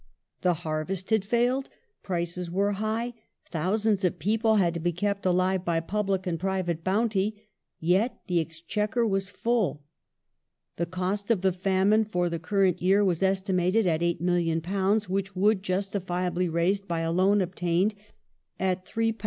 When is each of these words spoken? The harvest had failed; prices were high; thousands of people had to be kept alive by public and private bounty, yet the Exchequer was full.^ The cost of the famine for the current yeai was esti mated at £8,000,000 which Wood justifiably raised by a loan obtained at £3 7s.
The 0.41 0.55
harvest 0.65 1.11
had 1.11 1.23
failed; 1.23 1.69
prices 2.01 2.49
were 2.49 2.71
high; 2.71 3.13
thousands 3.45 4.03
of 4.03 4.17
people 4.17 4.55
had 4.55 4.73
to 4.73 4.79
be 4.79 4.91
kept 4.91 5.27
alive 5.27 5.63
by 5.63 5.79
public 5.79 6.25
and 6.25 6.39
private 6.39 6.83
bounty, 6.83 7.45
yet 7.79 8.19
the 8.25 8.39
Exchequer 8.39 9.05
was 9.05 9.29
full.^ 9.29 9.81
The 10.77 10.87
cost 10.87 11.29
of 11.29 11.41
the 11.41 11.53
famine 11.53 12.05
for 12.05 12.29
the 12.29 12.39
current 12.39 12.77
yeai 12.79 13.05
was 13.05 13.21
esti 13.21 13.53
mated 13.53 13.85
at 13.85 14.01
£8,000,000 14.01 15.07
which 15.07 15.35
Wood 15.35 15.61
justifiably 15.61 16.49
raised 16.49 16.87
by 16.87 17.01
a 17.01 17.11
loan 17.11 17.39
obtained 17.39 17.93
at 18.59 18.85
£3 18.87 19.13
7s. 19.15 19.19